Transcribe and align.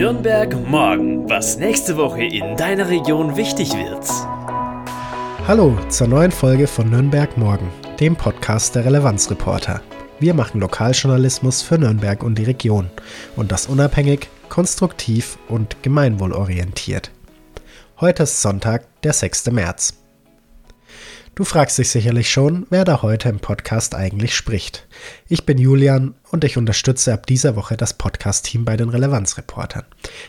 Nürnberg 0.00 0.66
morgen, 0.66 1.28
was 1.28 1.58
nächste 1.58 1.98
Woche 1.98 2.24
in 2.24 2.56
deiner 2.56 2.88
Region 2.88 3.36
wichtig 3.36 3.74
wird. 3.74 4.02
Hallo 5.46 5.76
zur 5.90 6.06
neuen 6.06 6.32
Folge 6.32 6.66
von 6.66 6.88
Nürnberg 6.88 7.36
morgen, 7.36 7.70
dem 8.00 8.16
Podcast 8.16 8.74
der 8.74 8.86
Relevanzreporter. 8.86 9.82
Wir 10.18 10.32
machen 10.32 10.58
Lokaljournalismus 10.58 11.60
für 11.60 11.76
Nürnberg 11.76 12.22
und 12.22 12.38
die 12.38 12.44
Region 12.44 12.88
und 13.36 13.52
das 13.52 13.66
unabhängig, 13.66 14.30
konstruktiv 14.48 15.36
und 15.48 15.82
gemeinwohlorientiert. 15.82 17.10
Heute 18.00 18.22
ist 18.22 18.40
Sonntag, 18.40 18.86
der 19.02 19.12
6. 19.12 19.50
März. 19.50 19.99
Du 21.36 21.44
fragst 21.44 21.78
dich 21.78 21.90
sicherlich 21.90 22.30
schon, 22.30 22.66
wer 22.70 22.84
da 22.84 23.02
heute 23.02 23.28
im 23.28 23.38
Podcast 23.38 23.94
eigentlich 23.94 24.34
spricht. 24.34 24.86
Ich 25.28 25.46
bin 25.46 25.58
Julian 25.58 26.14
und 26.30 26.44
ich 26.44 26.58
unterstütze 26.58 27.14
ab 27.14 27.24
dieser 27.26 27.56
Woche 27.56 27.76
das 27.76 27.94
Podcast-Team 27.94 28.64
bei 28.64 28.76
den 28.76 28.88
Relevanzreportern. 28.88 29.84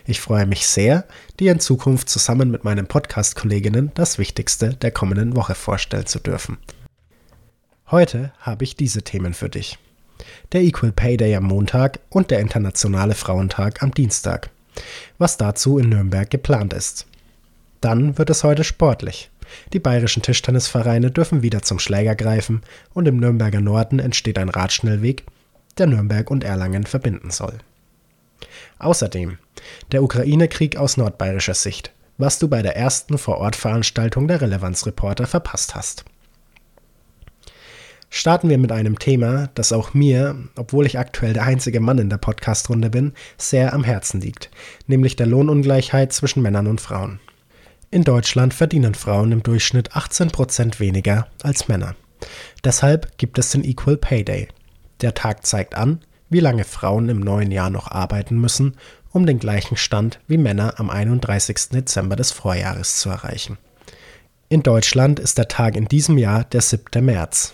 Ich 0.06 0.22
freue 0.22 0.46
mich 0.46 0.68
sehr, 0.68 1.06
dir 1.40 1.52
in 1.52 1.60
Zukunft 1.60 2.08
zusammen 2.08 2.52
mit 2.52 2.64
meinen 2.64 2.88
Podcast-Kolleginnen 2.88 3.92
das 3.96 4.20
Wichtigste 4.20 4.76
der 4.76 4.92
kommenden 4.92 5.36
Woche 5.36 5.56
vorstellen 5.56 6.06
zu 6.06 6.20
dürfen. 6.20 6.60
Heute 7.90 8.32
habe 8.40 8.64
ich 8.64 8.76
diese 8.76 9.02
Themen 9.02 9.34
für 9.34 9.50
dich. 9.50 9.80
Der 10.52 10.62
Equal 10.62 10.92
Pay 10.92 11.18
Day 11.18 11.36
am 11.36 11.46
Montag 11.46 12.00
und 12.10 12.30
der 12.32 12.40
Internationale 12.40 13.16
Frauentag 13.16 13.82
am 13.82 13.92
Dienstag. 13.92 14.52
Was 15.18 15.38
dazu 15.38 15.80
in 15.80 15.90
Nürnberg 15.90 16.30
geplant 16.30 16.74
ist. 16.74 17.08
Dann 17.82 18.18
wird 18.20 18.30
es 18.30 18.44
heute 18.44 18.64
sportlich. 18.64 19.32
Die 19.74 19.80
bayerischen 19.80 20.24
Tischtennisvereine 20.24 21.12
dürfen 21.12 21.42
wieder 21.42 21.62
zum 21.62 21.80
Schläger 21.80 22.16
greifen 22.16 22.62
und 22.94 23.08
im 23.08 23.18
Nürnberger 23.18 23.62
Norden 23.62 24.00
entsteht 24.00 24.38
ein 24.38 24.50
Radschnellweg, 24.50 25.24
der 25.78 25.88
Nürnberg 25.88 26.30
und 26.30 26.44
Erlangen 26.44 26.86
verbinden 26.86 27.32
soll. 27.32 27.58
Außerdem 28.80 29.38
der 29.92 30.04
Ukraine-Krieg 30.04 30.78
aus 30.78 30.98
nordbayerischer 30.98 31.54
Sicht, 31.54 31.92
was 32.18 32.40
du 32.40 32.48
bei 32.48 32.62
der 32.62 32.76
ersten 32.76 33.18
Vorortveranstaltung 33.18 34.28
der 34.28 34.42
Relevanzreporter 34.42 35.28
verpasst 35.28 35.76
hast. 35.76 36.06
Starten 38.14 38.50
wir 38.50 38.58
mit 38.58 38.74
einem 38.74 39.00
Thema, 39.00 39.50
das 39.56 39.72
auch 39.72 39.94
mir, 39.94 40.36
obwohl 40.58 40.86
ich 40.86 41.00
aktuell 41.00 41.32
der 41.32 41.44
einzige 41.44 41.80
Mann 41.80 41.98
in 41.98 42.10
der 42.10 42.18
Podcastrunde 42.18 42.90
bin, 42.90 43.14
sehr 43.38 43.74
am 43.74 43.86
Herzen 43.86 44.20
liegt, 44.20 44.52
nämlich 44.86 45.16
der 45.16 45.28
Lohnungleichheit 45.28 46.12
zwischen 46.12 46.42
Männern 46.42 46.68
und 46.68 46.82
Frauen. 46.82 47.22
In 47.94 48.06
Deutschland 48.06 48.54
verdienen 48.54 48.96
Frauen 48.96 49.34
im 49.34 49.44
Durchschnitt 49.44 49.92
18% 49.92 50.80
weniger 50.80 51.28
als 51.44 51.68
Männer. 51.68 51.96
Deshalb 52.64 53.18
gibt 53.18 53.38
es 53.38 53.52
den 53.52 53.66
Equal 53.66 53.98
Pay 53.98 54.24
Day. 54.24 54.48
Der 55.02 55.14
Tag 55.14 55.46
zeigt 55.46 55.76
an, 55.76 56.00
wie 56.30 56.40
lange 56.40 56.64
Frauen 56.64 57.10
im 57.10 57.20
neuen 57.20 57.52
Jahr 57.52 57.70
noch 57.70 57.92
arbeiten 57.92 58.40
müssen, 58.40 58.78
um 59.12 59.26
den 59.26 59.40
gleichen 59.40 59.76
Stand 59.76 60.22
wie 60.30 60.38
Männer 60.38 60.80
am 60.80 60.90
31. 60.90 61.70
Dezember 61.74 62.16
des 62.16 62.32
Vorjahres 62.32 63.02
zu 63.02 63.10
erreichen. 63.10 63.58
In 64.48 64.64
Deutschland 64.64 65.20
ist 65.20 65.38
der 65.38 65.50
Tag 65.50 65.76
in 65.76 65.90
diesem 65.90 66.18
Jahr 66.18 66.46
der 66.46 66.62
7. 66.62 67.04
März. 67.04 67.54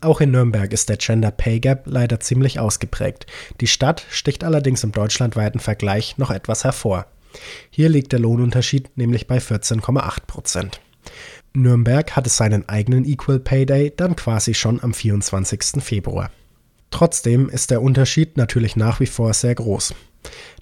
Auch 0.00 0.20
in 0.20 0.32
Nürnberg 0.32 0.72
ist 0.72 0.88
der 0.88 0.96
Gender 0.96 1.30
Pay 1.30 1.60
Gap 1.60 1.82
leider 1.84 2.18
ziemlich 2.18 2.58
ausgeprägt. 2.58 3.26
Die 3.60 3.68
Stadt 3.68 4.04
sticht 4.10 4.42
allerdings 4.42 4.82
im 4.82 4.90
deutschlandweiten 4.90 5.60
Vergleich 5.60 6.18
noch 6.18 6.32
etwas 6.32 6.64
hervor. 6.64 7.06
Hier 7.70 7.88
liegt 7.88 8.12
der 8.12 8.20
Lohnunterschied 8.20 8.96
nämlich 8.96 9.26
bei 9.26 9.38
14,8 9.38 10.26
Prozent. 10.26 10.80
Nürnberg 11.52 12.14
hatte 12.14 12.30
seinen 12.30 12.68
eigenen 12.68 13.04
Equal 13.04 13.40
Pay 13.40 13.66
Day 13.66 13.92
dann 13.96 14.16
quasi 14.16 14.54
schon 14.54 14.82
am 14.82 14.94
24. 14.94 15.82
Februar. 15.82 16.30
Trotzdem 16.90 17.48
ist 17.48 17.70
der 17.70 17.82
Unterschied 17.82 18.36
natürlich 18.36 18.76
nach 18.76 19.00
wie 19.00 19.06
vor 19.06 19.32
sehr 19.34 19.54
groß. 19.54 19.94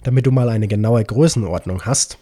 Damit 0.03 0.25
du 0.25 0.31
mal 0.31 0.49
eine 0.49 0.67
genaue 0.67 1.03
Größenordnung 1.03 1.85
hast, 1.85 2.17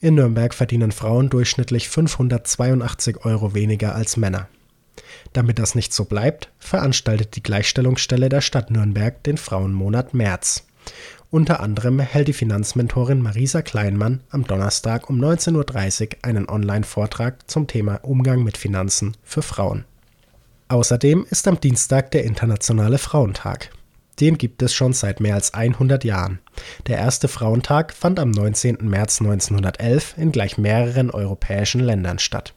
in 0.00 0.14
Nürnberg 0.14 0.52
verdienen 0.52 0.92
Frauen 0.92 1.30
durchschnittlich 1.30 1.88
582 1.88 3.24
Euro 3.24 3.54
weniger 3.54 3.94
als 3.94 4.16
Männer. 4.16 4.48
Damit 5.32 5.58
das 5.58 5.74
nicht 5.74 5.92
so 5.92 6.04
bleibt, 6.04 6.50
veranstaltet 6.58 7.34
die 7.36 7.42
Gleichstellungsstelle 7.42 8.28
der 8.28 8.40
Stadt 8.40 8.70
Nürnberg 8.70 9.22
den 9.24 9.38
Frauenmonat 9.38 10.14
März. 10.14 10.66
Unter 11.34 11.58
anderem 11.58 11.98
hält 11.98 12.28
die 12.28 12.32
Finanzmentorin 12.32 13.20
Marisa 13.20 13.60
Kleinmann 13.60 14.20
am 14.30 14.46
Donnerstag 14.46 15.10
um 15.10 15.20
19.30 15.20 16.02
Uhr 16.02 16.08
einen 16.22 16.48
Online-Vortrag 16.48 17.50
zum 17.50 17.66
Thema 17.66 17.96
Umgang 18.04 18.44
mit 18.44 18.56
Finanzen 18.56 19.16
für 19.24 19.42
Frauen. 19.42 19.84
Außerdem 20.68 21.26
ist 21.28 21.48
am 21.48 21.58
Dienstag 21.58 22.12
der 22.12 22.22
Internationale 22.22 22.98
Frauentag. 22.98 23.70
Den 24.20 24.38
gibt 24.38 24.62
es 24.62 24.74
schon 24.74 24.92
seit 24.92 25.18
mehr 25.18 25.34
als 25.34 25.54
100 25.54 26.04
Jahren. 26.04 26.38
Der 26.86 26.98
erste 26.98 27.26
Frauentag 27.26 27.92
fand 27.92 28.20
am 28.20 28.30
19. 28.30 28.76
März 28.82 29.20
1911 29.20 30.14
in 30.16 30.30
gleich 30.30 30.56
mehreren 30.56 31.10
europäischen 31.10 31.80
Ländern 31.80 32.20
statt. 32.20 32.54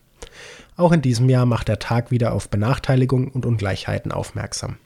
Auch 0.75 0.91
in 0.91 1.01
diesem 1.01 1.29
Jahr 1.29 1.47
macht 1.47 1.67
der 1.67 1.79
Tag 1.79 2.11
wieder 2.11 2.31
auf 2.31 2.49
Benachteiligung 2.49 3.29
und 3.29 3.47
Ungleichheiten 3.47 4.11
aufmerksam. 4.11 4.77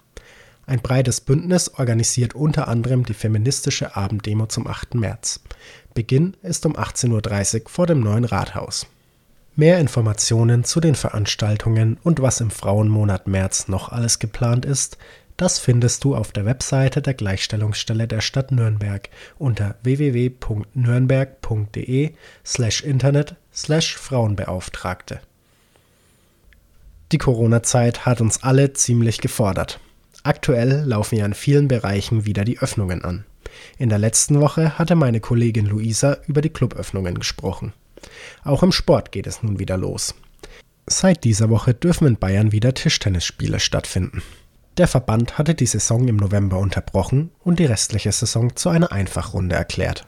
Ein 0.65 0.79
breites 0.79 1.21
Bündnis 1.21 1.73
organisiert 1.73 2.35
unter 2.35 2.67
anderem 2.67 3.05
die 3.05 3.13
feministische 3.13 3.95
Abenddemo 3.95 4.45
zum 4.45 4.67
8. 4.67 4.95
März. 4.95 5.41
Beginn 5.93 6.35
ist 6.43 6.65
um 6.65 6.75
18.30 6.75 7.63
Uhr 7.63 7.69
vor 7.69 7.87
dem 7.87 8.01
neuen 8.01 8.25
Rathaus. 8.25 8.87
Mehr 9.55 9.79
Informationen 9.79 10.63
zu 10.63 10.79
den 10.79 10.95
Veranstaltungen 10.95 11.97
und 12.03 12.21
was 12.21 12.39
im 12.39 12.51
Frauenmonat 12.51 13.27
März 13.27 13.67
noch 13.67 13.89
alles 13.89 14.19
geplant 14.19 14.63
ist, 14.65 14.97
das 15.35 15.59
findest 15.59 16.03
du 16.03 16.15
auf 16.15 16.31
der 16.31 16.45
Webseite 16.45 17.01
der 17.01 17.15
Gleichstellungsstelle 17.15 18.07
der 18.07 18.21
Stadt 18.21 18.51
Nürnberg 18.51 19.09
unter 19.39 19.75
www.nürnberg.de 19.83 22.11
slash 22.45 22.83
internet 22.83 23.35
slash 23.53 23.97
Frauenbeauftragte. 23.97 25.19
Die 27.11 27.17
Corona-Zeit 27.17 28.05
hat 28.05 28.21
uns 28.21 28.43
alle 28.43 28.73
ziemlich 28.73 29.19
gefordert. 29.19 29.79
Aktuell 30.23 30.83
laufen 30.85 31.17
ja 31.17 31.25
in 31.25 31.33
vielen 31.33 31.67
Bereichen 31.67 32.25
wieder 32.25 32.43
die 32.43 32.59
Öffnungen 32.59 33.03
an. 33.03 33.25
In 33.77 33.89
der 33.89 33.99
letzten 33.99 34.39
Woche 34.39 34.77
hatte 34.77 34.95
meine 34.95 35.19
Kollegin 35.19 35.65
Luisa 35.65 36.17
über 36.27 36.41
die 36.41 36.49
Cluböffnungen 36.49 37.15
gesprochen. 37.15 37.73
Auch 38.43 38.63
im 38.63 38.71
Sport 38.71 39.11
geht 39.11 39.27
es 39.27 39.43
nun 39.43 39.59
wieder 39.59 39.77
los. 39.77 40.15
Seit 40.87 41.23
dieser 41.23 41.49
Woche 41.49 41.73
dürfen 41.73 42.07
in 42.07 42.17
Bayern 42.17 42.51
wieder 42.51 42.73
Tischtennisspiele 42.73 43.59
stattfinden. 43.59 44.21
Der 44.77 44.87
Verband 44.87 45.37
hatte 45.37 45.53
die 45.53 45.65
Saison 45.65 46.07
im 46.07 46.15
November 46.15 46.57
unterbrochen 46.57 47.31
und 47.39 47.59
die 47.59 47.65
restliche 47.65 48.11
Saison 48.11 48.55
zu 48.55 48.69
einer 48.69 48.91
Einfachrunde 48.91 49.55
erklärt. 49.55 50.05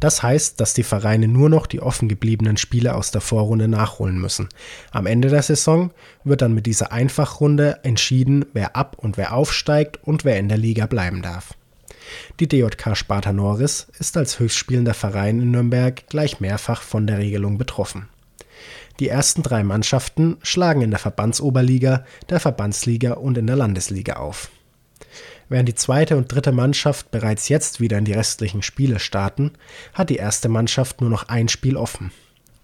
Das 0.00 0.22
heißt, 0.22 0.60
dass 0.60 0.74
die 0.74 0.82
Vereine 0.82 1.28
nur 1.28 1.48
noch 1.48 1.66
die 1.66 1.80
offen 1.80 2.08
gebliebenen 2.08 2.56
Spiele 2.56 2.94
aus 2.94 3.10
der 3.10 3.20
Vorrunde 3.20 3.68
nachholen 3.68 4.18
müssen. 4.18 4.48
Am 4.90 5.06
Ende 5.06 5.28
der 5.28 5.42
Saison 5.42 5.90
wird 6.24 6.42
dann 6.42 6.54
mit 6.54 6.66
dieser 6.66 6.92
Einfachrunde 6.92 7.80
entschieden, 7.82 8.44
wer 8.52 8.76
ab 8.76 8.96
und 8.98 9.16
wer 9.16 9.34
aufsteigt 9.34 9.98
und 10.02 10.24
wer 10.24 10.38
in 10.38 10.48
der 10.48 10.58
Liga 10.58 10.86
bleiben 10.86 11.22
darf. 11.22 11.54
Die 12.40 12.48
DJK 12.48 12.96
Sparta 12.96 13.32
Norris 13.32 13.86
ist 13.98 14.16
als 14.16 14.38
höchstspielender 14.38 14.94
Verein 14.94 15.40
in 15.40 15.50
Nürnberg 15.50 16.06
gleich 16.08 16.40
mehrfach 16.40 16.82
von 16.82 17.06
der 17.06 17.18
Regelung 17.18 17.58
betroffen. 17.58 18.08
Die 19.00 19.08
ersten 19.08 19.42
drei 19.42 19.64
Mannschaften 19.64 20.36
schlagen 20.42 20.82
in 20.82 20.90
der 20.90 21.00
Verbandsoberliga, 21.00 22.04
der 22.28 22.40
Verbandsliga 22.40 23.14
und 23.14 23.38
in 23.38 23.46
der 23.46 23.56
Landesliga 23.56 24.14
auf. 24.14 24.50
Während 25.54 25.68
die 25.68 25.76
zweite 25.76 26.16
und 26.16 26.34
dritte 26.34 26.50
Mannschaft 26.50 27.12
bereits 27.12 27.48
jetzt 27.48 27.78
wieder 27.78 27.96
in 27.96 28.04
die 28.04 28.12
restlichen 28.12 28.60
Spiele 28.60 28.98
starten, 28.98 29.52
hat 29.92 30.10
die 30.10 30.16
erste 30.16 30.48
Mannschaft 30.48 31.00
nur 31.00 31.10
noch 31.10 31.28
ein 31.28 31.46
Spiel 31.46 31.76
offen. 31.76 32.10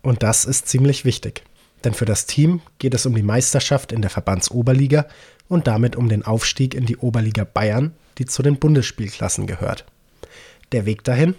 Und 0.02 0.24
das 0.24 0.44
ist 0.44 0.66
ziemlich 0.66 1.04
wichtig, 1.04 1.44
denn 1.84 1.94
für 1.94 2.04
das 2.04 2.26
Team 2.26 2.62
geht 2.80 2.92
es 2.92 3.06
um 3.06 3.14
die 3.14 3.22
Meisterschaft 3.22 3.92
in 3.92 4.02
der 4.02 4.10
Verbandsoberliga 4.10 5.06
und 5.46 5.68
damit 5.68 5.94
um 5.94 6.08
den 6.08 6.24
Aufstieg 6.24 6.74
in 6.74 6.84
die 6.84 6.96
Oberliga 6.96 7.44
Bayern, 7.44 7.94
die 8.18 8.24
zu 8.24 8.42
den 8.42 8.58
Bundesspielklassen 8.58 9.46
gehört. 9.46 9.84
Der 10.72 10.84
Weg 10.84 11.04
dahin 11.04 11.36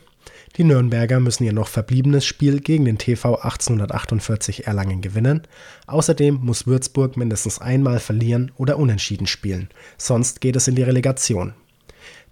die 0.58 0.64
Nürnberger 0.64 1.20
müssen 1.20 1.44
ihr 1.44 1.54
noch 1.54 1.68
verbliebenes 1.68 2.26
Spiel 2.26 2.60
gegen 2.60 2.86
den 2.86 2.98
TV 2.98 3.36
1848 3.36 4.68
Erlangen 4.68 5.02
gewinnen. 5.02 5.44
Außerdem 5.88 6.40
muss 6.42 6.68
Würzburg 6.68 7.16
mindestens 7.18 7.60
einmal 7.60 8.00
verlieren 8.00 8.52
oder 8.58 8.78
unentschieden 8.78 9.28
spielen, 9.28 9.70
sonst 9.98 10.42
geht 10.42 10.56
es 10.56 10.68
in 10.68 10.76
die 10.76 10.84
Relegation. 10.84 11.54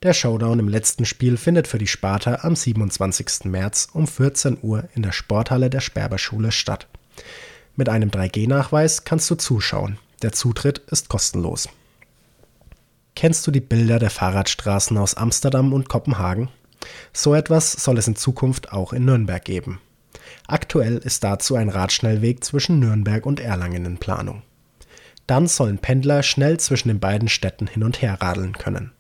Der 0.02 0.14
Showdown 0.14 0.60
im 0.60 0.70
letzten 0.70 1.06
Spiel 1.06 1.36
findet 1.36 1.68
für 1.68 1.78
die 1.78 1.88
Sparta 1.88 2.40
am 2.44 2.56
27. 2.56 3.46
März 3.46 3.90
um 3.94 4.08
14 4.08 4.58
Uhr 4.62 4.88
in 4.96 5.04
der 5.04 5.12
Sporthalle 5.12 5.70
der 5.70 5.82
Sperberschule 5.82 6.52
statt. 6.54 6.88
Mit 7.76 7.90
einem 7.90 8.10
3G-Nachweis 8.10 9.04
kannst 9.04 9.30
du 9.30 9.36
zuschauen. 9.36 9.98
Der 10.22 10.32
Zutritt 10.32 10.80
ist 10.92 11.10
kostenlos. 11.10 11.70
Kennst 13.16 13.46
du 13.46 13.52
die 13.52 13.60
Bilder 13.60 14.00
der 14.00 14.10
Fahrradstraßen 14.10 14.98
aus 14.98 15.16
Amsterdam 15.16 15.74
und 15.74 15.90
Kopenhagen? 15.90 16.50
So 17.14 17.34
etwas 17.34 17.72
soll 17.72 17.98
es 17.98 18.08
in 18.08 18.16
Zukunft 18.16 18.72
auch 18.72 18.94
in 18.94 19.06
Nürnberg 19.06 19.44
geben. 19.44 19.80
Aktuell 20.48 20.98
ist 20.98 21.24
dazu 21.24 21.56
ein 21.56 21.70
Radschnellweg 21.70 22.44
zwischen 22.44 22.80
Nürnberg 22.80 23.26
und 23.26 23.40
Erlangen 23.40 23.86
in 23.86 23.98
Planung. 23.98 24.42
Dann 25.28 25.48
sollen 25.48 25.78
Pendler 25.78 26.24
schnell 26.24 26.60
zwischen 26.60 26.88
den 26.88 27.00
beiden 27.00 27.30
Städten 27.30 27.68
hin 27.68 27.84
und 27.84 28.02
her 28.02 28.18
radeln 28.20 28.54
können. 28.54 28.92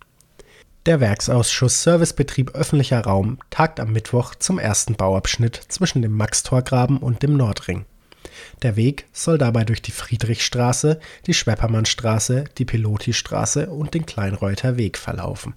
Der 0.86 1.00
Werksausschuss 1.00 1.83
Servicebetrieb 1.83 2.51
öffentlicher 2.56 3.01
Raum 3.01 3.39
tagt 3.50 3.80
am 3.80 3.91
Mittwoch 3.91 4.36
zum 4.36 4.59
ersten 4.59 4.95
Bauabschnitt 4.95 5.59
zwischen 5.68 6.01
dem 6.01 6.13
Maxtorgraben 6.13 6.97
und 6.97 7.21
dem 7.21 7.36
Nordring. 7.36 7.86
Der 8.62 8.75
Weg 8.75 9.06
soll 9.12 9.38
dabei 9.38 9.65
durch 9.65 9.81
die 9.81 9.91
Friedrichstraße, 9.91 11.00
die 11.25 11.33
Schweppermannstraße, 11.33 12.45
die 12.57 12.65
Pilotistraße 12.65 13.69
und 13.69 13.94
den 13.94 14.06
Kleinreuther 14.06 14.77
Weg 14.77 14.97
verlaufen. 14.97 15.53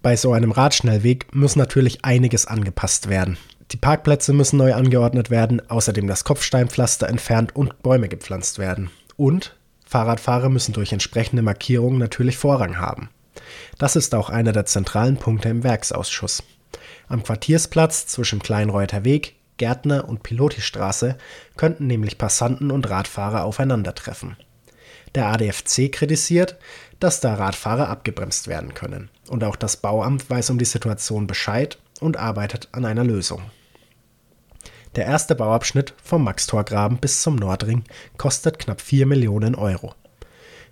Bei 0.00 0.16
so 0.16 0.32
einem 0.32 0.52
Radschnellweg 0.52 1.34
muss 1.34 1.56
natürlich 1.56 2.04
einiges 2.04 2.46
angepasst 2.46 3.08
werden. 3.08 3.36
Die 3.72 3.76
Parkplätze 3.76 4.32
müssen 4.32 4.56
neu 4.56 4.72
angeordnet 4.74 5.28
werden, 5.30 5.60
außerdem 5.68 6.06
das 6.06 6.24
Kopfsteinpflaster 6.24 7.08
entfernt 7.08 7.54
und 7.54 7.82
Bäume 7.82 8.08
gepflanzt 8.08 8.58
werden. 8.58 8.90
Und 9.16 9.56
Fahrradfahrer 9.84 10.48
müssen 10.48 10.72
durch 10.72 10.92
entsprechende 10.92 11.42
Markierungen 11.42 11.98
natürlich 11.98 12.36
Vorrang 12.36 12.78
haben. 12.78 13.10
Das 13.78 13.96
ist 13.96 14.14
auch 14.14 14.30
einer 14.30 14.52
der 14.52 14.66
zentralen 14.66 15.16
Punkte 15.16 15.48
im 15.48 15.64
Werksausschuss. 15.64 16.42
Am 17.08 17.22
Quartiersplatz 17.22 18.06
zwischen 18.06 18.40
Kleinreuther 18.40 19.04
Weg, 19.04 19.34
Gärtner 19.56 20.08
und 20.08 20.22
Pilotistraße 20.22 21.16
könnten 21.56 21.86
nämlich 21.86 22.18
Passanten 22.18 22.70
und 22.70 22.88
Radfahrer 22.88 23.44
aufeinandertreffen. 23.44 24.36
Der 25.14 25.26
ADFC 25.26 25.90
kritisiert, 25.90 26.56
dass 27.00 27.20
da 27.20 27.34
Radfahrer 27.34 27.88
abgebremst 27.88 28.48
werden 28.48 28.74
können. 28.74 29.10
Und 29.28 29.44
auch 29.44 29.56
das 29.56 29.76
Bauamt 29.76 30.28
weiß 30.28 30.50
um 30.50 30.58
die 30.58 30.64
Situation 30.64 31.26
Bescheid 31.26 31.78
und 32.00 32.16
arbeitet 32.16 32.68
an 32.72 32.84
einer 32.84 33.04
Lösung. 33.04 33.42
Der 34.96 35.06
erste 35.06 35.34
Bauabschnitt 35.34 35.94
vom 36.02 36.24
Maxtorgraben 36.24 36.98
bis 36.98 37.22
zum 37.22 37.36
Nordring 37.36 37.84
kostet 38.16 38.58
knapp 38.58 38.80
4 38.80 39.06
Millionen 39.06 39.54
Euro. 39.54 39.94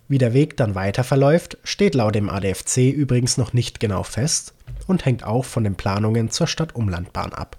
Wie 0.09 0.17
der 0.17 0.33
Weg 0.33 0.57
dann 0.57 0.75
weiter 0.75 1.03
verläuft, 1.03 1.57
steht 1.63 1.93
laut 1.93 2.15
dem 2.15 2.29
ADFC 2.29 2.91
übrigens 2.91 3.37
noch 3.37 3.53
nicht 3.53 3.79
genau 3.79 4.03
fest 4.03 4.53
und 4.87 5.05
hängt 5.05 5.23
auch 5.23 5.45
von 5.45 5.63
den 5.63 5.75
Planungen 5.75 6.29
zur 6.29 6.47
Stadtumlandbahn 6.47 7.33
ab. 7.33 7.57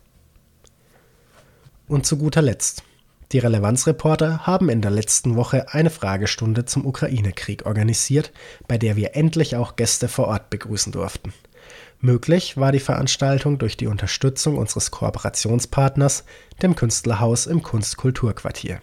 Und 1.86 2.06
zu 2.06 2.16
guter 2.16 2.42
Letzt. 2.42 2.82
Die 3.32 3.38
Relevanzreporter 3.38 4.46
haben 4.46 4.70
in 4.70 4.80
der 4.80 4.90
letzten 4.90 5.36
Woche 5.36 5.74
eine 5.74 5.90
Fragestunde 5.90 6.64
zum 6.64 6.86
Ukraine-Krieg 6.86 7.66
organisiert, 7.66 8.32
bei 8.66 8.78
der 8.78 8.96
wir 8.96 9.14
endlich 9.16 9.54
auch 9.54 9.76
Gäste 9.76 10.08
vor 10.08 10.28
Ort 10.28 10.48
begrüßen 10.48 10.92
durften. 10.92 11.34
Möglich 12.00 12.56
war 12.56 12.72
die 12.72 12.80
Veranstaltung 12.80 13.58
durch 13.58 13.76
die 13.76 13.86
Unterstützung 13.86 14.56
unseres 14.56 14.90
Kooperationspartners, 14.90 16.24
dem 16.62 16.74
Künstlerhaus 16.74 17.46
im 17.46 17.62
Kunstkulturquartier. 17.62 18.80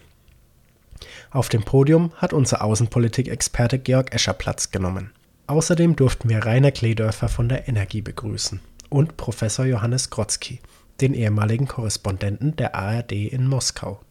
Auf 1.31 1.49
dem 1.49 1.63
Podium 1.63 2.11
hat 2.17 2.33
unser 2.33 2.63
Außenpolitik-Experte 2.63 3.79
Georg 3.79 4.13
Escher 4.13 4.33
Platz 4.33 4.69
genommen. 4.69 5.11
Außerdem 5.47 5.95
durften 5.95 6.29
wir 6.29 6.45
Rainer 6.45 6.71
Kledörfer 6.71 7.29
von 7.29 7.49
der 7.49 7.67
Energie 7.67 8.01
begrüßen 8.01 8.59
und 8.89 9.17
Professor 9.17 9.65
Johannes 9.65 10.09
Grotzky, 10.09 10.59
den 11.01 11.13
ehemaligen 11.13 11.67
Korrespondenten 11.67 12.55
der 12.55 12.75
ARD 12.75 13.11
in 13.11 13.47
Moskau. 13.47 14.01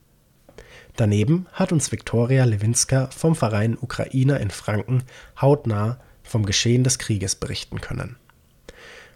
Daneben 0.97 1.47
hat 1.53 1.73
uns 1.73 1.91
Viktoria 1.91 2.45
Lewinska 2.45 3.09
vom 3.09 3.35
Verein 3.35 3.77
Ukrainer 3.81 4.39
in 4.39 4.51
Franken 4.51 5.03
hautnah 5.41 5.99
vom 6.23 6.47
Geschehen 6.47 6.85
des 6.85 6.99
Krieges 6.99 7.35
berichten 7.35 7.81
können. 7.81 8.17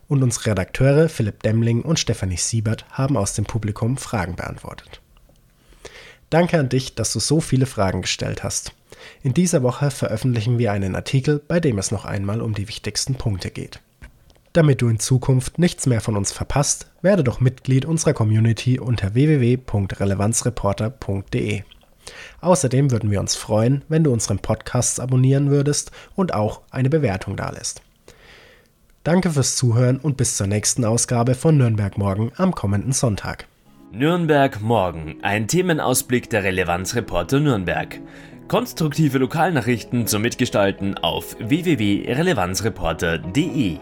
Und 0.08 0.22
unsere 0.22 0.50
Redakteure 0.50 1.08
Philipp 1.08 1.42
Demling 1.42 1.82
und 1.82 2.00
Stefanie 2.00 2.36
Siebert 2.36 2.84
haben 2.90 3.16
aus 3.16 3.34
dem 3.34 3.44
Publikum 3.44 3.96
Fragen 3.96 4.34
beantwortet. 4.34 5.00
Danke 6.30 6.58
an 6.58 6.68
dich, 6.68 6.94
dass 6.94 7.12
du 7.12 7.20
so 7.20 7.40
viele 7.40 7.66
Fragen 7.66 8.02
gestellt 8.02 8.42
hast. 8.42 8.72
In 9.22 9.32
dieser 9.32 9.62
Woche 9.62 9.90
veröffentlichen 9.90 10.58
wir 10.58 10.72
einen 10.72 10.96
Artikel, 10.96 11.40
bei 11.46 11.60
dem 11.60 11.78
es 11.78 11.90
noch 11.90 12.04
einmal 12.04 12.42
um 12.42 12.54
die 12.54 12.68
wichtigsten 12.68 13.14
Punkte 13.14 13.50
geht. 13.50 13.80
Damit 14.52 14.82
du 14.82 14.88
in 14.88 14.98
Zukunft 14.98 15.58
nichts 15.58 15.86
mehr 15.86 16.00
von 16.00 16.16
uns 16.16 16.32
verpasst, 16.32 16.90
werde 17.02 17.22
doch 17.22 17.38
Mitglied 17.40 17.84
unserer 17.84 18.14
Community 18.14 18.80
unter 18.80 19.14
www.relevanzreporter.de. 19.14 21.62
Außerdem 22.40 22.90
würden 22.90 23.10
wir 23.10 23.20
uns 23.20 23.36
freuen, 23.36 23.84
wenn 23.88 24.04
du 24.04 24.12
unseren 24.12 24.38
Podcast 24.38 25.00
abonnieren 25.00 25.50
würdest 25.50 25.90
und 26.14 26.32
auch 26.32 26.62
eine 26.70 26.88
Bewertung 26.88 27.36
dalässt. 27.36 27.82
Danke 29.04 29.30
fürs 29.30 29.56
Zuhören 29.56 29.98
und 29.98 30.16
bis 30.16 30.36
zur 30.36 30.46
nächsten 30.46 30.84
Ausgabe 30.84 31.34
von 31.34 31.56
Nürnberg 31.56 31.98
Morgen 31.98 32.32
am 32.36 32.54
kommenden 32.54 32.92
Sonntag. 32.92 33.48
Nürnberg 33.90 34.60
morgen, 34.60 35.16
ein 35.22 35.48
Themenausblick 35.48 36.28
der 36.28 36.44
Relevanzreporter 36.44 37.40
Nürnberg. 37.40 37.98
Konstruktive 38.48 39.16
Lokalnachrichten 39.18 40.06
zum 40.06 40.20
Mitgestalten 40.22 40.98
auf 40.98 41.36
www.relevanzreporter.de. 41.38 43.78